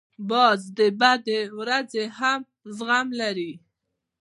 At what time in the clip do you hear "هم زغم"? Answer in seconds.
2.19-3.07